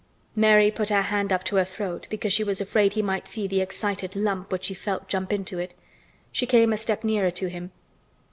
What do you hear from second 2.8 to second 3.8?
he might see the